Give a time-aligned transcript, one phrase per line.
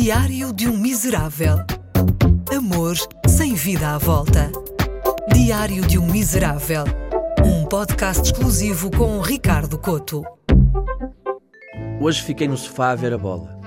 [0.00, 1.56] Diário de um Miserável.
[2.56, 2.94] Amor
[3.26, 4.48] sem vida à volta.
[5.34, 6.84] Diário de um Miserável.
[7.44, 10.22] Um podcast exclusivo com Ricardo Coto.
[12.00, 13.58] Hoje fiquei no sofá a ver a bola.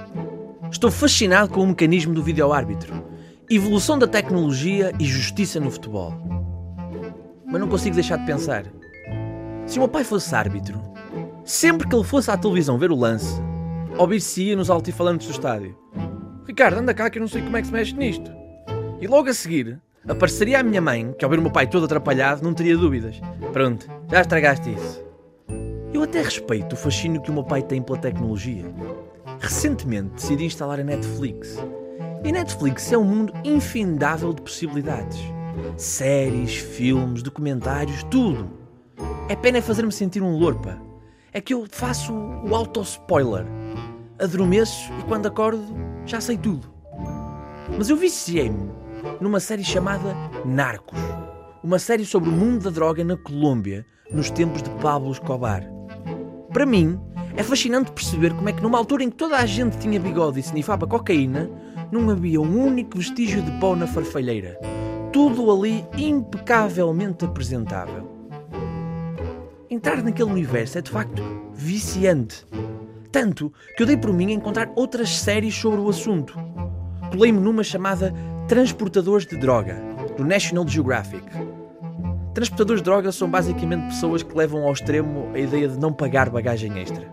[0.72, 3.04] Estou fascinado com o mecanismo do vídeo-árbitro,
[3.50, 6.14] evolução da tecnologia e justiça no futebol.
[7.46, 8.64] Mas não consigo deixar de pensar.
[9.68, 10.82] Se o meu pai fosse árbitro,
[11.44, 13.36] sempre que ele fosse à televisão ver o lance,
[13.98, 15.82] ouvir-se-ia nos altifalantes do estádio.
[16.52, 18.30] Ricardo, anda cá que eu não sei como é que se mexe nisto.
[19.00, 21.86] E logo a seguir, apareceria a minha mãe, que ao ver o meu pai todo
[21.86, 23.22] atrapalhado não teria dúvidas.
[23.54, 25.02] Pronto, já estragaste isso.
[25.94, 28.66] Eu até respeito o fascínio que o meu pai tem pela tecnologia.
[29.40, 31.58] Recentemente decidi instalar a Netflix.
[32.22, 35.22] E a Netflix é um mundo infindável de possibilidades.
[35.78, 38.52] Séries, filmes, documentários, tudo.
[39.30, 40.78] É pena fazer-me sentir um lorpa.
[41.32, 43.46] É que eu faço o auto-spoiler.
[44.20, 46.68] Adormeço e quando acordo já sei tudo.
[47.78, 48.70] Mas eu viciei-me
[49.22, 51.00] numa série chamada Narcos.
[51.64, 55.64] Uma série sobre o mundo da droga na Colômbia, nos tempos de Pablo Escobar.
[56.52, 57.00] Para mim,
[57.38, 60.40] é fascinante perceber como é que numa altura em que toda a gente tinha bigode
[60.40, 61.50] e snifava cocaína,
[61.90, 64.60] não havia um único vestígio de pó na farfalheira.
[65.14, 68.12] Tudo ali impecavelmente apresentável.
[69.70, 71.24] Entrar naquele universo é de facto
[71.54, 72.46] viciante.
[73.12, 76.34] Tanto que eu dei por mim a encontrar outras séries sobre o assunto.
[77.12, 78.14] Colei-me numa chamada
[78.48, 79.76] Transportadores de Droga,
[80.16, 81.26] do National Geographic.
[82.34, 86.30] Transportadores de droga são basicamente pessoas que levam ao extremo a ideia de não pagar
[86.30, 87.06] bagagem extra.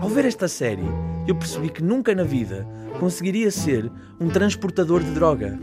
[0.00, 0.82] Ao ver esta série,
[1.28, 2.66] eu percebi que nunca na vida
[2.98, 5.56] conseguiria ser um transportador de droga.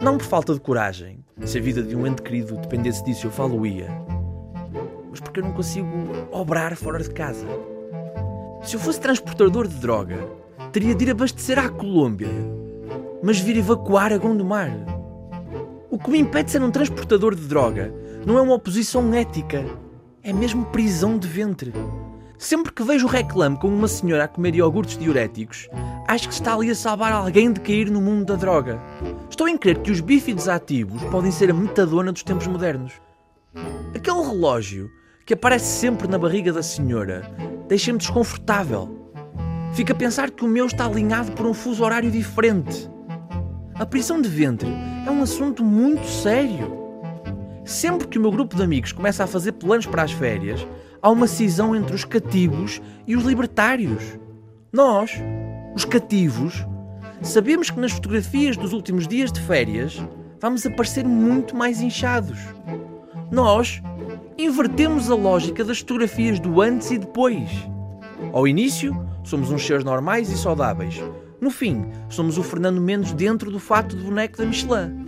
[0.00, 3.30] Não por falta de coragem, se a vida de um ente querido dependesse disso eu
[3.32, 3.88] falo-ia,
[5.10, 5.88] mas porque eu não consigo
[6.30, 7.46] obrar fora de casa.
[8.62, 10.18] Se eu fosse transportador de droga,
[10.70, 12.28] teria de ir abastecer à Colômbia,
[13.22, 14.70] mas vir evacuar a Gondomar.
[15.90, 17.92] O que me impede de ser um transportador de droga
[18.26, 19.64] não é uma oposição ética,
[20.22, 21.72] é mesmo prisão de ventre.
[22.36, 25.68] Sempre que vejo o reclame com uma senhora a comer iogurtes diuréticos,
[26.06, 28.78] acho que está ali a salvar alguém de cair no mundo da droga.
[29.30, 32.92] Estou em crer que os bífidos ativos podem ser a metadona dos tempos modernos.
[33.94, 34.90] Aquele relógio
[35.30, 37.22] que aparece sempre na barriga da senhora
[37.68, 39.14] deixa-me desconfortável.
[39.74, 42.90] Fico a pensar que o meu está alinhado por um fuso horário diferente.
[43.76, 44.68] A prisão de ventre
[45.06, 46.76] é um assunto muito sério.
[47.64, 50.66] Sempre que o meu grupo de amigos começa a fazer planos para as férias,
[51.00, 54.18] há uma cisão entre os cativos e os libertários.
[54.72, 55.12] Nós,
[55.76, 56.66] os cativos,
[57.22, 59.96] sabemos que nas fotografias dos últimos dias de férias
[60.40, 62.40] vamos aparecer muito mais inchados.
[63.30, 63.80] Nós,
[64.44, 67.48] invertemos a lógica das fotografias do antes e depois.
[68.32, 71.00] Ao início, somos uns seres normais e saudáveis.
[71.40, 75.06] No fim, somos o Fernando Mendes dentro do fato de boneco da Michelin.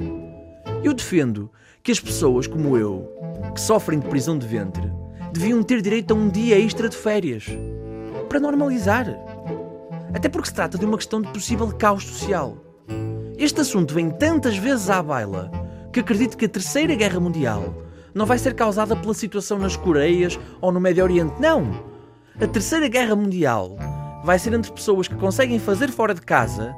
[0.82, 1.50] Eu defendo
[1.82, 3.09] que as pessoas como eu,
[3.54, 4.91] que sofrem de prisão de ventre,
[5.32, 7.47] deviam ter direito a um dia extra de férias.
[8.28, 9.06] Para normalizar.
[10.15, 12.56] Até porque se trata de uma questão de possível caos social.
[13.38, 15.50] Este assunto vem tantas vezes à baila
[15.92, 17.75] que acredito que a Terceira Guerra Mundial
[18.15, 21.41] não vai ser causada pela situação nas Coreias ou no Médio Oriente.
[21.41, 21.93] Não!
[22.41, 23.77] A Terceira Guerra Mundial
[24.25, 26.75] vai ser entre pessoas que conseguem fazer fora de casa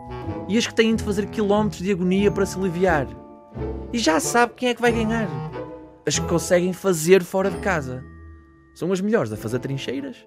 [0.49, 3.07] e as que têm de fazer quilómetros de agonia para se aliviar.
[3.93, 5.29] E já sabe quem é que vai ganhar.
[6.07, 8.05] As que conseguem fazer fora de casa.
[8.75, 10.27] São as melhores a fazer trincheiras.